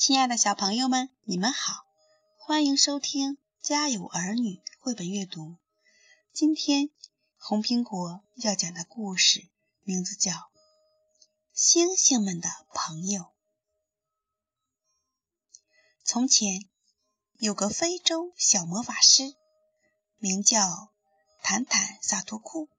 [0.00, 1.84] 亲爱的小朋友们，你们好，
[2.38, 5.58] 欢迎收听《家有儿女》绘本阅读。
[6.32, 6.88] 今天
[7.36, 9.46] 红苹果要讲的故事
[9.82, 10.32] 名字叫
[11.52, 13.20] 《星星们的朋友》。
[16.02, 16.66] 从前
[17.36, 19.34] 有个非洲小魔法师，
[20.16, 20.94] 名叫
[21.42, 22.70] 坦坦萨图库。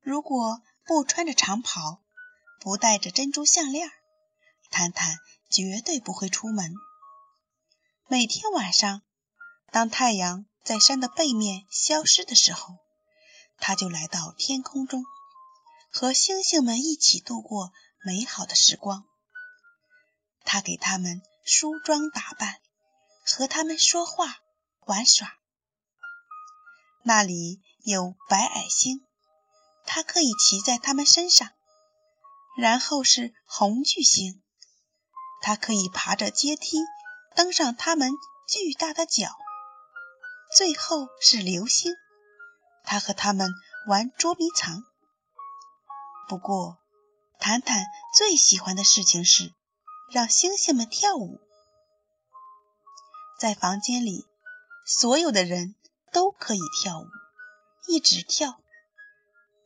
[0.00, 2.02] 如果不穿着长袍，
[2.60, 3.90] 不戴着珍珠项链，
[4.70, 5.18] 坦坦
[5.50, 6.74] 绝对不会出门。
[8.06, 9.02] 每天晚上，
[9.70, 12.76] 当太阳在山的背面消失的时候，
[13.58, 15.04] 他就来到天空中，
[15.90, 17.72] 和星星们一起度过
[18.04, 19.04] 美好的时光。
[20.44, 22.60] 他给他们梳妆打扮，
[23.24, 24.38] 和他们说话
[24.86, 25.34] 玩耍。
[27.02, 29.04] 那里有白矮星，
[29.84, 31.50] 他可以骑在他们身上。
[32.56, 34.42] 然后是红巨星，
[35.40, 36.78] 它可以爬着阶梯
[37.34, 38.10] 登上它们
[38.48, 39.28] 巨大的脚。
[40.56, 41.92] 最后是流星，
[42.84, 43.50] 它和他们
[43.86, 44.82] 玩捉迷藏。
[46.28, 46.78] 不过，
[47.38, 47.84] 坦坦
[48.16, 49.52] 最喜欢的事情是
[50.10, 51.40] 让星星们跳舞。
[53.38, 54.26] 在房间里，
[54.86, 55.74] 所有的人
[56.12, 57.06] 都可以跳舞，
[57.86, 58.60] 一直跳。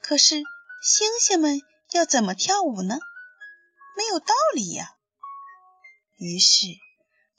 [0.00, 0.42] 可是
[0.82, 1.60] 星星们。
[1.94, 2.98] 要怎么跳舞呢？
[3.98, 4.96] 没有道理呀。
[6.22, 6.68] 于是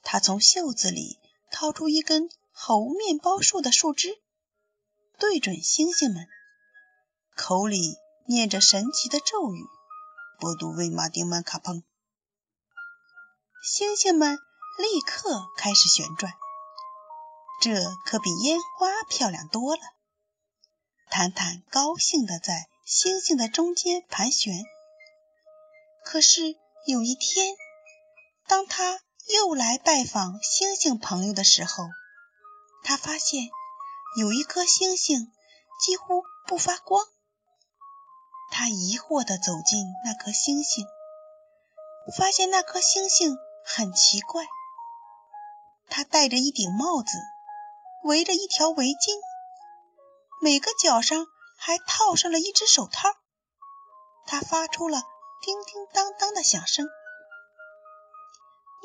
[0.02, 1.18] 他从袖子里
[1.52, 4.22] 掏出一根猴面包树的树枝，
[5.18, 6.28] 对准星星们，
[7.36, 7.96] 口里
[8.28, 9.64] 念着神奇的咒语
[10.38, 11.84] ：“波杜维马丁曼卡彭。”
[13.64, 14.38] 星星们
[14.78, 16.34] 立刻开始旋转，
[17.62, 19.82] 这可比烟花漂亮多了。
[21.10, 22.68] 坦坦高兴地在。
[22.86, 24.54] 星星的中间盘旋。
[26.04, 27.56] 可是有一天，
[28.48, 31.86] 当他又来拜访星星朋友的时候，
[32.84, 33.50] 他发现
[34.18, 35.32] 有一颗星星
[35.80, 37.06] 几乎不发光。
[38.52, 40.86] 他疑惑地走进那颗星星，
[42.18, 44.46] 发现那颗星星很奇怪。
[45.90, 47.18] 它戴着一顶帽子，
[48.04, 49.20] 围着一条围巾，
[50.42, 51.28] 每个角上。
[51.56, 53.08] 还套上了一只手套，
[54.26, 55.02] 它发出了
[55.42, 56.86] 叮叮当当的响声。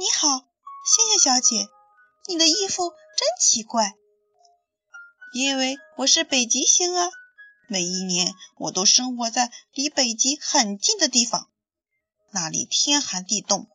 [0.00, 0.28] 你好，
[0.84, 1.69] 星星小姐，
[2.28, 3.97] 你的衣服真奇怪。
[5.34, 7.10] 因为我是北极星啊，
[7.66, 11.50] 每一年我都生活在离北极很近的地方，
[12.31, 13.69] 那里天寒地冻，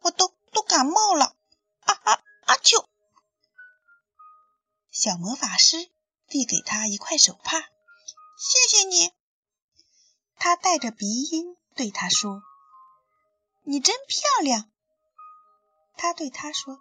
[0.00, 1.36] 我都都感冒了。
[1.80, 2.12] 啊啊
[2.46, 2.56] 啊！
[2.56, 2.86] 啾！
[4.90, 5.90] 小魔法师
[6.26, 7.60] 递给他一块手帕。
[7.60, 9.12] 谢谢你，
[10.36, 12.40] 他带着鼻音对他说
[13.62, 14.70] ：“你真漂亮。”
[15.96, 16.78] 他对他说：“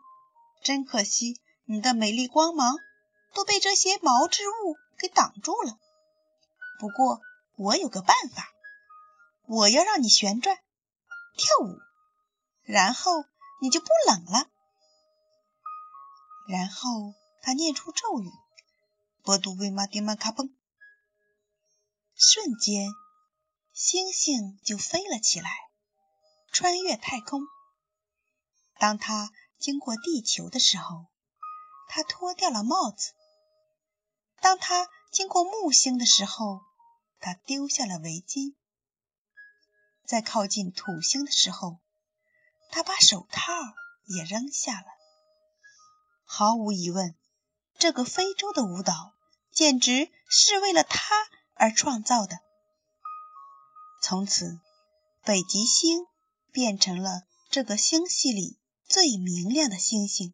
[0.63, 2.75] 真可惜，你的美丽光芒
[3.33, 5.79] 都被这些毛织物给挡住了。
[6.79, 7.21] 不过
[7.55, 8.51] 我有个办法，
[9.47, 10.57] 我要让你旋转
[11.37, 11.79] 跳舞，
[12.63, 13.23] 然后
[13.61, 14.49] 你就不冷了。”
[16.47, 18.29] 然后他念出咒语
[19.23, 20.55] ：“波杜维马丁曼卡崩。”
[22.15, 22.89] 瞬间，
[23.73, 25.49] 星星就飞了起来，
[26.51, 27.41] 穿越太空。
[28.79, 31.07] 当他经过地球的时候，
[31.87, 33.13] 他脱掉了帽子；
[34.41, 36.61] 当他经过木星的时候，
[37.19, 38.55] 他丢下了围巾；
[40.05, 41.79] 在靠近土星的时候，
[42.71, 43.51] 他把手套
[44.05, 44.87] 也扔下了。
[46.25, 47.15] 毫无疑问，
[47.77, 49.13] 这个非洲的舞蹈
[49.51, 51.15] 简直是为了他。
[51.57, 52.39] 而创造的。
[54.01, 54.59] 从此，
[55.23, 56.05] 北极星
[56.51, 60.33] 变成了这个星系里最明亮的星星。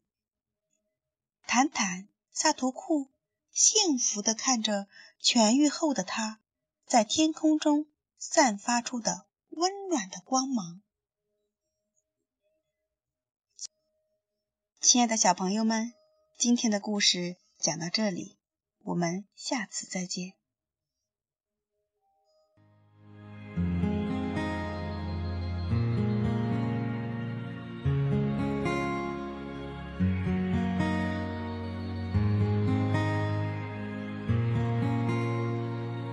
[1.48, 3.10] 坦坦萨图库
[3.52, 4.88] 幸福地看着
[5.22, 6.40] 痊愈后的他
[6.86, 7.88] 在天空中
[8.18, 10.82] 散发出的温暖的光芒。
[14.80, 15.94] 亲爱的小朋友们，
[16.38, 18.38] 今天的故事讲到这里，
[18.80, 20.34] 我们下次再见。